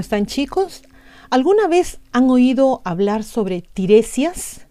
están 0.00 0.26
chicos? 0.26 0.82
¿Alguna 1.30 1.68
vez 1.68 2.00
han 2.12 2.30
oído 2.30 2.80
hablar 2.84 3.24
sobre 3.24 3.62
Tiresias? 3.62 4.66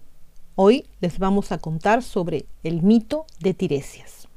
Hoy 0.56 0.86
les 1.02 1.20
vamos 1.20 1.52
a 1.52 1.60
contar 1.60 2.02
sobre 2.02 2.46
el 2.64 2.82
mito 2.82 3.26
de 3.40 3.54
Tiresias. 3.54 4.28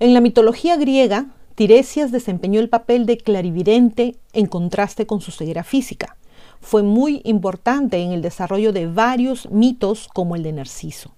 En 0.00 0.12
la 0.12 0.20
mitología 0.20 0.76
griega, 0.76 1.26
Tiresias 1.54 2.10
desempeñó 2.10 2.58
el 2.58 2.68
papel 2.68 3.06
de 3.06 3.16
clarividente 3.16 4.16
en 4.32 4.46
contraste 4.46 5.06
con 5.06 5.20
su 5.20 5.30
ceguera 5.30 5.62
física. 5.62 6.16
Fue 6.60 6.82
muy 6.82 7.20
importante 7.24 7.98
en 7.98 8.10
el 8.10 8.22
desarrollo 8.22 8.72
de 8.72 8.86
varios 8.86 9.50
mitos 9.50 10.08
como 10.12 10.34
el 10.34 10.42
de 10.42 10.52
Narciso. 10.52 11.12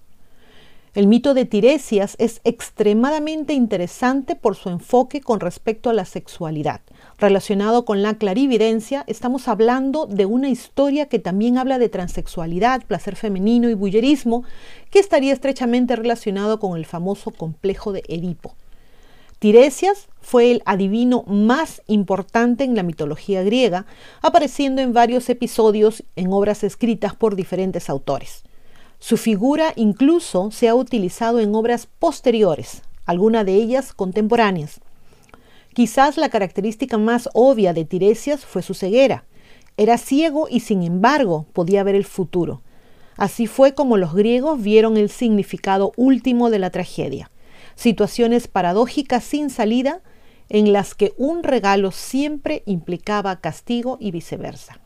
El 0.97 1.05
mito 1.05 1.35
de 1.35 1.45
Tiresias 1.45 2.15
es 2.17 2.41
extremadamente 2.43 3.53
interesante 3.53 4.35
por 4.35 4.55
su 4.55 4.69
enfoque 4.69 5.21
con 5.21 5.39
respecto 5.39 5.91
a 5.91 5.93
la 5.93 6.05
sexualidad. 6.05 6.81
Relacionado 7.19 7.85
con 7.85 8.01
la 8.01 8.15
clarividencia, 8.15 9.03
estamos 9.05 9.47
hablando 9.47 10.07
de 10.07 10.25
una 10.25 10.49
historia 10.49 11.05
que 11.05 11.19
también 11.19 11.59
habla 11.59 11.77
de 11.77 11.89
transexualidad, 11.89 12.83
placer 12.83 13.15
femenino 13.15 13.69
y 13.69 13.75
bullerismo, 13.75 14.43
que 14.89 14.97
estaría 14.97 15.33
estrechamente 15.33 15.95
relacionado 15.95 16.59
con 16.59 16.75
el 16.75 16.87
famoso 16.87 17.29
complejo 17.29 17.91
de 17.91 18.01
Edipo. 18.07 18.55
Tiresias 19.37 20.07
fue 20.19 20.49
el 20.49 20.63
adivino 20.65 21.21
más 21.27 21.83
importante 21.85 22.63
en 22.63 22.75
la 22.75 22.81
mitología 22.81 23.43
griega, 23.43 23.85
apareciendo 24.23 24.81
en 24.81 24.93
varios 24.93 25.29
episodios 25.29 26.03
en 26.15 26.33
obras 26.33 26.63
escritas 26.63 27.13
por 27.13 27.35
diferentes 27.35 27.87
autores. 27.87 28.46
Su 28.99 29.17
figura 29.17 29.73
incluso 29.75 30.49
se 30.51 30.67
ha 30.67 30.75
utilizado 30.75 31.39
en 31.39 31.53
obras 31.53 31.87
posteriores, 31.99 32.81
algunas 33.05 33.45
de 33.45 33.53
ellas 33.53 33.93
contemporáneas. 33.93 34.81
Quizás 35.73 36.17
la 36.17 36.29
característica 36.29 36.97
más 36.97 37.29
obvia 37.33 37.73
de 37.73 37.85
Tiresias 37.85 38.43
fue 38.43 38.63
su 38.63 38.73
ceguera. 38.73 39.25
Era 39.77 39.99
ciego 39.99 40.47
y 40.49 40.61
sin 40.61 40.81
embargo 40.81 41.45
podía 41.53 41.83
ver 41.83 41.93
el 41.93 42.05
futuro. 42.05 42.63
Así 43.15 43.45
fue 43.45 43.75
como 43.75 43.97
los 43.97 44.15
griegos 44.15 44.61
vieron 44.61 44.97
el 44.97 45.09
significado 45.09 45.91
último 45.95 46.49
de 46.49 46.57
la 46.57 46.71
tragedia. 46.71 47.29
Situaciones 47.75 48.47
paradójicas 48.47 49.23
sin 49.23 49.51
salida 49.51 50.01
en 50.49 50.73
las 50.73 50.95
que 50.95 51.13
un 51.17 51.43
regalo 51.43 51.91
siempre 51.91 52.63
implicaba 52.65 53.39
castigo 53.39 53.97
y 53.99 54.09
viceversa. 54.09 54.79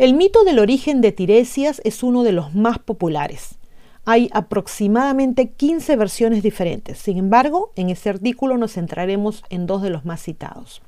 El 0.00 0.14
mito 0.14 0.44
del 0.44 0.58
origen 0.60 1.02
de 1.02 1.12
Tiresias 1.12 1.82
es 1.84 2.02
uno 2.02 2.22
de 2.22 2.32
los 2.32 2.54
más 2.54 2.78
populares. 2.78 3.58
Hay 4.06 4.30
aproximadamente 4.32 5.50
15 5.50 5.94
versiones 5.96 6.42
diferentes. 6.42 6.96
Sin 6.96 7.18
embargo, 7.18 7.70
en 7.76 7.90
este 7.90 8.08
artículo 8.08 8.56
nos 8.56 8.72
centraremos 8.72 9.44
en 9.50 9.66
dos 9.66 9.82
de 9.82 9.90
los 9.90 10.06
más 10.06 10.22
citados. 10.22 10.80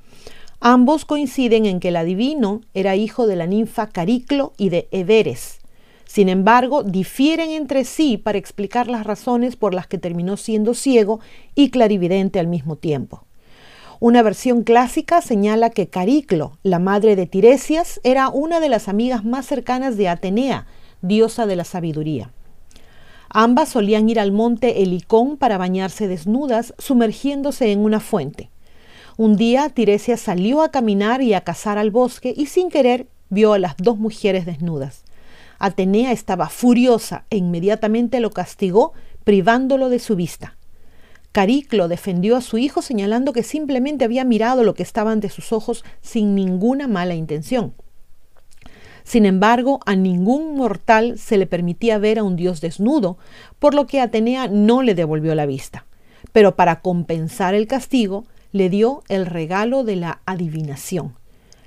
Ambos 0.61 1.05
coinciden 1.05 1.67
en 1.67 1.79
que 1.79 1.89
el 1.89 1.97
adivino 1.97 2.63
era 2.73 2.97
hijo 2.97 3.27
de 3.27 3.37
la 3.37 3.47
ninfa 3.47 3.91
Cariclo 3.91 4.55
y 4.57 4.71
de 4.71 4.89
Everes. 4.93 5.59
Sin 6.07 6.31
embargo, 6.31 6.83
difieren 6.83 7.51
entre 7.51 7.85
sí 7.85 8.17
para 8.17 8.39
explicar 8.39 8.89
las 8.89 9.05
razones 9.05 9.57
por 9.57 9.75
las 9.75 9.87
que 9.87 9.99
terminó 9.99 10.39
siendo 10.39 10.73
ciego 10.73 11.21
y 11.55 11.69
clarividente 11.69 12.41
al 12.41 12.47
mismo 12.47 12.77
tiempo. 12.77 13.27
Una 14.05 14.23
versión 14.23 14.65
clásica 14.65 15.21
señala 15.21 15.71
que 15.71 15.87
Cariclo, 15.87 16.59
la 16.65 16.81
madre 16.81 17.15
de 17.15 17.27
Tiresias, 17.27 18.01
era 18.03 18.31
una 18.31 18.59
de 18.59 18.69
las 18.69 18.89
amigas 18.89 19.25
más 19.25 19.47
cercanas 19.47 19.97
de 19.97 20.09
Atenea, 20.09 20.67
diosa 21.03 21.47
de 21.47 21.55
la 21.55 21.63
sabiduría. 21.63 22.33
Ambas 23.29 23.69
solían 23.69 24.09
ir 24.09 24.19
al 24.19 24.33
monte 24.33 24.83
Helicón 24.83 25.37
para 25.37 25.57
bañarse 25.57 26.09
desnudas, 26.09 26.75
sumergiéndose 26.79 27.71
en 27.71 27.79
una 27.79 28.01
fuente. 28.01 28.51
Un 29.19 29.37
día 29.37 29.69
Tiresias 29.69 30.21
salió 30.21 30.63
a 30.63 30.73
caminar 30.73 31.23
y 31.23 31.35
a 31.35 31.43
cazar 31.43 31.79
al 31.79 31.93
bosque 31.93 32.35
y 32.37 32.47
sin 32.47 32.71
querer 32.71 33.07
vio 33.31 33.53
a 33.53 33.61
las 33.61 33.77
dos 33.77 33.99
mujeres 33.99 34.47
desnudas. 34.47 35.05
Atenea 35.61 36.11
estaba 36.11 36.49
furiosa 36.49 37.25
e 37.31 37.37
inmediatamente 37.37 38.19
lo 38.19 38.31
castigó 38.31 38.95
privándolo 39.23 39.91
de 39.91 40.01
su 40.01 40.17
vista. 40.17 40.57
Cariclo 41.33 41.89
defendió 41.89 42.37
a 42.37 42.43
su 42.43 42.59
hijo 42.59 42.83
señalando 42.83 43.33
que 43.33 43.43
simplemente 43.43 44.05
había 44.05 44.23
mirado 44.23 44.65
lo 44.65 44.75
que 44.75 44.83
estaba 44.83 45.13
ante 45.13 45.31
sus 45.31 45.53
ojos 45.53 45.83
sin 46.03 46.35
ninguna 46.35 46.89
mala 46.89 47.15
intención. 47.15 47.73
Sin 49.03 49.25
embargo, 49.25 49.81
a 49.87 49.97
ningún 49.97 50.55
mortal 50.55 51.19
se 51.19 51.39
le 51.39 51.47
permitía 51.47 51.97
ver 51.97 52.19
a 52.19 52.23
un 52.23 52.37
dios 52.37 52.61
desnudo, 52.61 53.17
por 53.59 53.73
lo 53.73 53.87
que 53.87 54.01
Atenea 54.01 54.47
no 54.47 54.83
le 54.83 54.95
devolvió 54.95 55.35
la 55.35 55.47
vista. 55.47 55.87
Pero 56.33 56.55
para 56.55 56.81
compensar 56.83 57.55
el 57.55 57.67
castigo, 57.67 58.25
le 58.53 58.69
dio 58.69 59.03
el 59.09 59.25
regalo 59.25 59.85
de 59.85 59.97
la 59.97 60.21
adivinación. 60.27 61.15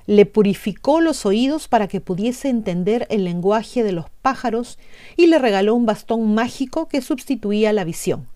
Le 0.05 0.27
purificó 0.27 1.01
los 1.01 1.25
oídos 1.25 1.67
para 1.67 1.87
que 1.87 1.99
pudiese 1.99 2.49
entender 2.49 3.07
el 3.09 3.23
lenguaje 3.25 3.83
de 3.83 3.91
los 3.91 4.05
pájaros 4.21 4.77
y 5.17 5.25
le 5.25 5.39
regaló 5.39 5.73
un 5.73 5.87
bastón 5.87 6.35
mágico 6.35 6.87
que 6.87 7.01
sustituía 7.01 7.73
la 7.73 7.83
visión 7.83 8.27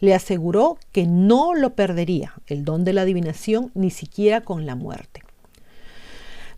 le 0.00 0.14
aseguró 0.14 0.78
que 0.92 1.06
no 1.06 1.54
lo 1.54 1.74
perdería, 1.74 2.34
el 2.46 2.64
don 2.64 2.84
de 2.84 2.92
la 2.92 3.02
adivinación, 3.02 3.70
ni 3.74 3.90
siquiera 3.90 4.40
con 4.40 4.66
la 4.66 4.74
muerte. 4.74 5.22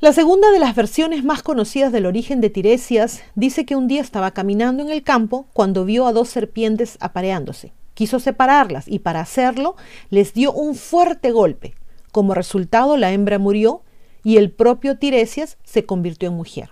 La 0.00 0.12
segunda 0.12 0.50
de 0.50 0.58
las 0.58 0.75
versiones 0.75 1.22
más 1.22 1.44
conocidas 1.44 1.92
del 1.92 2.06
origen 2.06 2.41
de 2.41 2.50
Tiresias 2.50 3.22
dice 3.36 3.64
que 3.64 3.76
un 3.76 3.86
día 3.86 4.00
estaba 4.00 4.32
caminando 4.32 4.82
en 4.82 4.91
el 4.91 5.04
campo 5.04 5.47
cuando 5.52 5.84
vio 5.84 6.06
a 6.06 6.12
dos 6.12 6.28
serpientes 6.28 6.97
apareándose. 7.00 7.72
Quiso 7.94 8.19
separarlas 8.19 8.88
y 8.88 8.98
para 8.98 9.20
hacerlo 9.20 9.76
les 10.10 10.34
dio 10.34 10.52
un 10.52 10.75
fuerte 10.75 11.31
golpe. 11.31 11.75
Como 12.10 12.34
resultado 12.34 12.97
la 12.97 13.12
hembra 13.12 13.38
murió 13.38 13.82
y 14.25 14.38
el 14.38 14.50
propio 14.50 14.98
Tiresias 14.98 15.56
se 15.62 15.84
convirtió 15.84 16.31
en 16.31 16.34
mujer. 16.34 16.70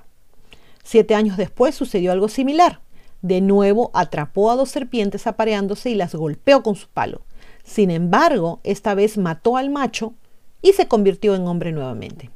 Siete 0.82 1.14
años 1.14 1.36
después 1.36 1.74
sucedió 1.74 2.10
algo 2.10 2.28
similar. 2.28 2.80
De 3.22 3.40
nuevo 3.40 3.90
atrapó 3.94 4.50
a 4.50 4.56
dos 4.56 4.70
serpientes 4.70 5.26
apareándose 5.26 5.90
y 5.90 5.94
las 5.94 6.14
golpeó 6.14 6.62
con 6.62 6.74
su 6.74 6.88
palo. 6.88 7.22
Sin 7.64 7.90
embargo, 7.90 8.60
esta 8.64 8.94
vez 8.94 9.18
mató 9.18 9.56
al 9.56 9.70
macho 9.70 10.14
y 10.62 10.72
se 10.72 10.88
convirtió 10.88 11.34
en 11.34 11.46
hombre 11.46 11.72
nuevamente. 11.72 12.30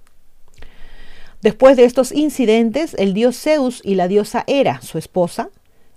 Después 1.40 1.76
de 1.76 1.84
estos 1.84 2.12
incidentes, 2.12 2.94
el 2.98 3.12
dios 3.12 3.38
Zeus 3.38 3.80
y 3.84 3.96
la 3.96 4.08
diosa 4.08 4.44
Hera, 4.46 4.80
su 4.80 4.96
esposa, 4.96 5.50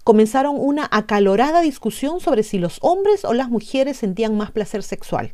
comenzaron 0.04 0.56
una 0.58 0.88
acalorada 0.92 1.62
discusión 1.62 2.20
sobre 2.20 2.44
si 2.44 2.60
los 2.60 2.80
hombres 2.82 3.26
o 3.26 3.34
las 3.34 3.50
mujeres 3.50 3.98
sentían 3.98 4.36
más 4.36 4.52
placer 4.52 4.84
sexual. 4.84 5.32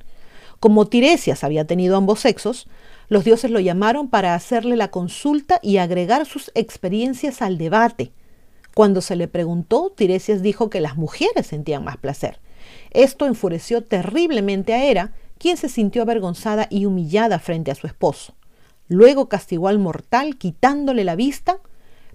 Como 0.59 0.87
Tiresias 0.87 1.43
había 1.43 1.65
tenido 1.65 1.97
ambos 1.97 2.21
sexos, 2.21 2.67
los 3.09 3.23
dioses 3.23 3.51
lo 3.51 3.59
llamaron 3.59 4.07
para 4.07 4.33
hacerle 4.33 4.75
la 4.75 4.89
consulta 4.89 5.59
y 5.61 5.77
agregar 5.77 6.25
sus 6.25 6.51
experiencias 6.55 7.41
al 7.41 7.57
debate. 7.57 8.13
Cuando 8.73 9.01
se 9.01 9.15
le 9.15 9.27
preguntó, 9.27 9.91
Tiresias 9.95 10.41
dijo 10.41 10.69
que 10.69 10.81
las 10.81 10.97
mujeres 10.97 11.47
sentían 11.47 11.83
más 11.83 11.97
placer. 11.97 12.39
Esto 12.91 13.27
enfureció 13.27 13.83
terriblemente 13.83 14.73
a 14.73 14.83
Hera, 14.83 15.11
quien 15.37 15.57
se 15.57 15.69
sintió 15.69 16.01
avergonzada 16.01 16.67
y 16.69 16.85
humillada 16.85 17.37
frente 17.39 17.69
a 17.69 17.75
su 17.75 17.85
esposo. 17.85 18.33
Luego 18.87 19.29
castigó 19.29 19.67
al 19.67 19.79
mortal 19.79 20.37
quitándole 20.37 21.03
la 21.03 21.15
vista, 21.15 21.59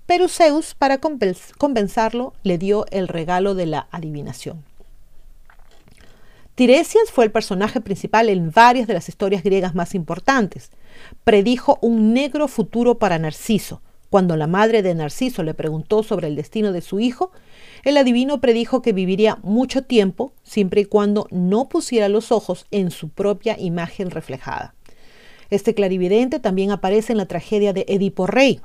pero 0.06 0.28
Zeus, 0.28 0.74
para 0.74 0.98
compensarlo, 0.98 2.32
le 2.42 2.58
dio 2.58 2.86
el 2.90 3.08
regalo 3.08 3.54
de 3.54 3.66
la 3.66 3.88
adivinación. 3.90 4.64
Tiresias 6.54 7.12
fue 7.12 7.24
el 7.24 7.30
personaje 7.30 7.80
principal 7.80 8.28
en 8.28 8.50
varias 8.50 8.88
de 8.88 8.94
las 8.94 9.08
historias 9.08 9.44
griegas 9.44 9.76
más 9.76 9.94
importantes. 9.94 10.70
Predijo 11.22 11.78
un 11.82 12.14
negro 12.14 12.48
futuro 12.48 12.98
para 12.98 13.18
Narciso, 13.18 13.80
cuando 14.10 14.36
la 14.36 14.46
madre 14.46 14.82
de 14.82 14.94
Narciso 14.94 15.42
le 15.42 15.54
preguntó 15.54 16.02
sobre 16.02 16.28
el 16.28 16.36
destino 16.36 16.72
de 16.72 16.80
su 16.80 17.00
hijo, 17.00 17.30
el 17.84 17.96
adivino 17.96 18.40
predijo 18.40 18.82
que 18.82 18.92
viviría 18.92 19.38
mucho 19.42 19.82
tiempo 19.82 20.32
siempre 20.42 20.82
y 20.82 20.84
cuando 20.86 21.26
no 21.30 21.68
pusiera 21.68 22.08
los 22.08 22.32
ojos 22.32 22.66
en 22.70 22.90
su 22.90 23.08
propia 23.08 23.56
imagen 23.58 24.10
reflejada. 24.10 24.74
Este 25.50 25.74
clarividente 25.74 26.40
también 26.40 26.70
aparece 26.70 27.12
en 27.12 27.18
la 27.18 27.26
tragedia 27.26 27.72
de 27.72 27.84
Edipo 27.88 28.26
Rey. 28.26 28.60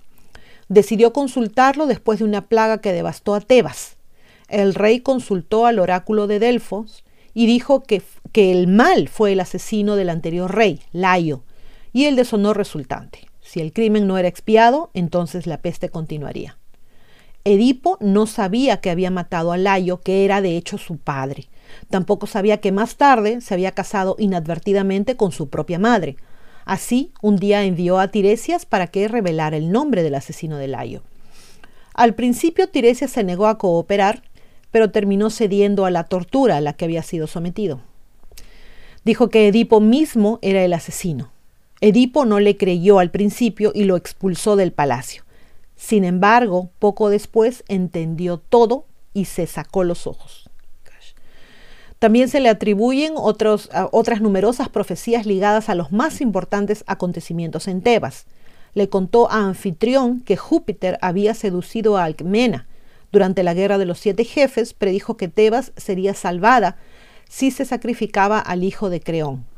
Decidió 0.69 1.13
consultarlo 1.13 1.88
después 1.88 2.19
de 2.19 2.25
una 2.25 2.48
plaga 2.48 2.80
que 2.80 2.94
devastó 2.94 3.36
a 3.36 3.42
Tebas. 3.42 3.98
El 4.50 4.74
rey 4.74 5.00
consultó 5.00 5.66
al 5.66 5.80
oráculo 5.80 6.28
de 6.28 6.39
Delfos 6.39 7.04
y 7.34 7.46
dijo 7.48 7.84
que, 7.84 8.01
que 8.31 8.51
el 8.51 8.68
mal 8.68 9.07
fue 9.07 9.34
el 9.34 9.39
asesino 9.39 9.96
del 9.96 10.10
anterior 10.10 10.54
rey, 10.54 10.80
Laio, 10.92 11.44
y 11.94 12.06
el 12.06 12.16
deshonor 12.16 12.57
resultante. 12.57 13.32
Si 13.44 13.60
el 13.60 13.74
crimen 13.74 14.07
no 14.07 14.18
era 14.18 14.28
expiado, 14.28 14.90
entonces 14.94 15.45
la 15.45 15.57
peste 15.57 15.90
continuaría. 15.90 16.57
Edipo 17.45 17.98
no 18.00 18.25
sabía 18.25 18.78
que 18.78 18.90
había 18.90 19.12
matado 19.12 19.51
a 19.51 19.57
Layo, 19.57 20.00
que 20.00 20.24
era 20.24 20.42
de 20.42 20.56
hecho 20.56 20.78
su 20.78 20.98
padre. 20.98 21.50
Tampoco 21.90 22.25
sabía 22.25 22.62
que 22.62 22.72
más 22.72 22.95
tarde 22.95 23.42
se 23.42 23.54
había 23.54 23.74
casado 23.74 24.16
inadvertidamente 24.18 25.18
con 25.18 25.34
su 25.34 25.50
propia 25.50 25.78
madre. 25.78 26.16
Así, 26.63 27.12
un 27.22 27.36
día 27.36 27.66
envió 27.66 28.00
a 28.00 28.07
Tiresias 28.07 28.66
para 28.66 28.88
que 28.88 29.10
revelara 29.10 29.57
el 29.57 29.72
nombre 29.72 30.04
del 30.04 30.16
asesino 30.16 30.57
de 30.57 30.69
Layo. 30.69 31.04
Al 31.94 32.16
principio 32.16 32.69
Tiresias 32.69 33.12
se 33.12 33.25
negó 33.25 33.48
a 33.48 33.57
cooperar, 33.57 34.24
pero 34.72 34.89
terminó 34.89 35.30
cediendo 35.30 35.86
a 35.86 35.92
la 35.92 36.06
tortura 36.06 36.57
a 36.57 36.62
la 36.62 36.74
que 36.74 36.86
había 36.86 37.04
sido 37.04 37.28
sometido. 37.28 37.81
Dijo 39.04 39.30
que 39.30 39.50
Edipo 39.50 39.81
mismo 39.81 40.39
era 40.42 40.63
el 40.63 40.72
asesino. 40.72 41.32
Edipo 41.85 42.24
no 42.24 42.39
le 42.39 42.56
creyó 42.56 43.00
al 43.00 43.12
principio 43.12 43.74
y 43.75 43.83
lo 43.83 43.97
expulsó 43.97 44.56
del 44.56 44.71
palacio. 44.71 45.25
Sin 45.75 46.06
embargo, 46.06 46.69
poco 46.80 47.09
después 47.09 47.65
entendió 47.68 48.38
todo 48.38 48.85
y 49.13 49.25
se 49.25 49.47
sacó 49.47 49.83
los 49.83 50.07
ojos. 50.07 50.50
También 52.00 52.30
se 52.30 52.39
le 52.39 52.47
atribuyen 52.47 53.15
otros, 53.18 53.69
otras 53.91 54.21
numerosas 54.21 54.69
profecías 54.69 55.25
ligadas 55.25 55.68
a 55.68 55.75
los 55.75 55.91
más 55.91 56.21
importantes 56.21 56.85
acontecimientos 56.88 57.68
en 57.68 57.81
Tebas. 57.81 58.27
Le 58.74 58.88
contó 58.88 59.29
a 59.29 59.39
Anfitrión 59.39 60.21
que 60.21 60.38
Júpiter 60.38 60.97
había 61.01 61.33
seducido 61.33 61.97
a 61.97 62.06
Alcmena. 62.06 62.65
Durante 63.12 63.44
la 63.44 63.53
guerra 63.53 63.77
de 63.77 63.86
los 63.86 64.00
siete 64.00 64.24
jefes, 64.24 64.74
predijo 64.74 65.18
que 65.18 65.27
Tebas 65.27 65.74
sería 65.75 66.13
salvada 66.13 66.77
si 67.27 67.51
se 67.51 67.65
sacrificaba 67.65 68.39
al 68.39 68.63
hijo 68.63 68.89
de 68.89 69.01
Creón. 69.01 69.51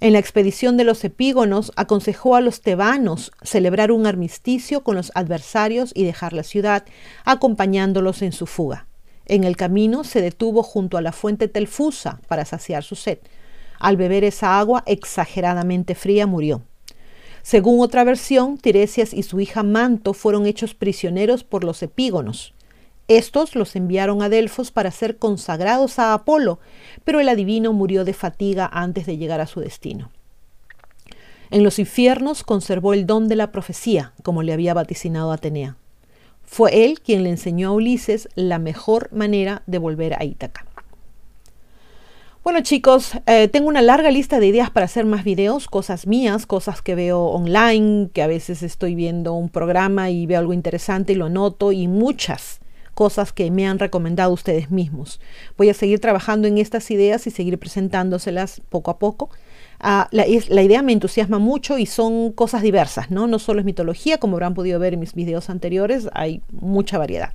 En 0.00 0.12
la 0.12 0.18
expedición 0.18 0.76
de 0.76 0.84
los 0.84 1.04
epígonos 1.04 1.72
aconsejó 1.76 2.36
a 2.36 2.40
los 2.40 2.60
tebanos 2.60 3.32
celebrar 3.42 3.92
un 3.92 4.06
armisticio 4.06 4.82
con 4.82 4.96
los 4.96 5.12
adversarios 5.14 5.92
y 5.94 6.04
dejar 6.04 6.32
la 6.32 6.42
ciudad, 6.42 6.84
acompañándolos 7.24 8.22
en 8.22 8.32
su 8.32 8.46
fuga. 8.46 8.86
En 9.26 9.44
el 9.44 9.56
camino 9.56 10.04
se 10.04 10.20
detuvo 10.20 10.62
junto 10.62 10.98
a 10.98 11.02
la 11.02 11.12
fuente 11.12 11.48
Telfusa 11.48 12.20
para 12.28 12.44
saciar 12.44 12.82
su 12.82 12.96
sed. 12.96 13.18
Al 13.78 13.96
beber 13.96 14.24
esa 14.24 14.58
agua 14.58 14.82
exageradamente 14.86 15.94
fría 15.94 16.26
murió. 16.26 16.62
Según 17.42 17.80
otra 17.80 18.04
versión, 18.04 18.58
Tiresias 18.58 19.14
y 19.14 19.22
su 19.22 19.40
hija 19.40 19.62
Manto 19.62 20.14
fueron 20.14 20.46
hechos 20.46 20.74
prisioneros 20.74 21.44
por 21.44 21.64
los 21.64 21.82
epígonos. 21.82 22.54
Estos 23.06 23.54
los 23.54 23.76
enviaron 23.76 24.22
a 24.22 24.30
Delfos 24.30 24.70
para 24.70 24.90
ser 24.90 25.18
consagrados 25.18 25.98
a 25.98 26.14
Apolo, 26.14 26.58
pero 27.04 27.20
el 27.20 27.28
adivino 27.28 27.72
murió 27.74 28.04
de 28.04 28.14
fatiga 28.14 28.68
antes 28.72 29.04
de 29.04 29.18
llegar 29.18 29.40
a 29.40 29.46
su 29.46 29.60
destino. 29.60 30.10
En 31.50 31.62
los 31.62 31.78
infiernos 31.78 32.42
conservó 32.42 32.94
el 32.94 33.06
don 33.06 33.28
de 33.28 33.36
la 33.36 33.52
profecía, 33.52 34.14
como 34.22 34.42
le 34.42 34.54
había 34.54 34.72
vaticinado 34.72 35.32
Atenea. 35.32 35.76
Fue 36.44 36.84
él 36.84 37.00
quien 37.00 37.22
le 37.22 37.30
enseñó 37.30 37.68
a 37.68 37.72
Ulises 37.72 38.28
la 38.34 38.58
mejor 38.58 39.12
manera 39.12 39.62
de 39.66 39.78
volver 39.78 40.14
a 40.14 40.24
Ítaca. 40.24 40.66
Bueno 42.42 42.60
chicos, 42.62 43.12
eh, 43.26 43.48
tengo 43.48 43.68
una 43.68 43.80
larga 43.80 44.10
lista 44.10 44.38
de 44.38 44.46
ideas 44.46 44.70
para 44.70 44.84
hacer 44.84 45.06
más 45.06 45.24
videos, 45.24 45.66
cosas 45.66 46.06
mías, 46.06 46.44
cosas 46.44 46.82
que 46.82 46.94
veo 46.94 47.20
online, 47.20 48.10
que 48.12 48.22
a 48.22 48.26
veces 48.26 48.62
estoy 48.62 48.94
viendo 48.94 49.32
un 49.34 49.48
programa 49.48 50.10
y 50.10 50.26
veo 50.26 50.38
algo 50.38 50.52
interesante 50.52 51.12
y 51.12 51.16
lo 51.16 51.26
anoto, 51.26 51.72
y 51.72 51.88
muchas 51.88 52.60
cosas 52.94 53.32
que 53.32 53.50
me 53.50 53.66
han 53.66 53.78
recomendado 53.78 54.32
ustedes 54.32 54.70
mismos. 54.70 55.20
Voy 55.58 55.68
a 55.68 55.74
seguir 55.74 56.00
trabajando 56.00 56.48
en 56.48 56.58
estas 56.58 56.90
ideas 56.90 57.26
y 57.26 57.30
seguir 57.30 57.58
presentándoselas 57.58 58.62
poco 58.70 58.90
a 58.90 58.98
poco. 58.98 59.30
Ah, 59.80 60.08
la, 60.12 60.26
idea 60.26 60.82
me 60.82 60.92
entusiasma 60.92 61.38
mucho 61.38 61.78
y 61.78 61.86
son 61.86 62.32
cosas 62.32 62.62
diversas, 62.62 63.10
¿no? 63.10 63.26
No 63.26 63.38
solo 63.38 63.60
es 63.60 63.66
mitología, 63.66 64.18
como 64.18 64.36
habrán 64.36 64.54
podido 64.54 64.78
ver 64.78 64.94
en 64.94 65.00
mis 65.00 65.14
videos 65.14 65.50
anteriores, 65.50 66.08
hay 66.14 66.40
mucha 66.52 66.96
variedad. 66.96 67.32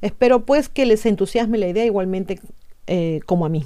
Espero 0.00 0.44
pues 0.44 0.68
que 0.68 0.86
les 0.86 1.06
entusiasme 1.06 1.58
la 1.58 1.68
idea 1.68 1.84
igualmente 1.84 2.40
eh, 2.86 3.20
como 3.26 3.46
a 3.46 3.48
mí. 3.48 3.64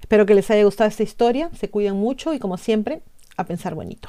Espero 0.00 0.26
que 0.26 0.34
les 0.34 0.50
haya 0.50 0.64
gustado 0.64 0.88
esta 0.88 1.02
historia, 1.02 1.50
se 1.58 1.68
cuiden 1.70 1.96
mucho 1.96 2.34
y 2.34 2.38
como 2.38 2.56
siempre, 2.56 3.02
a 3.36 3.44
pensar 3.44 3.74
bonito. 3.74 4.08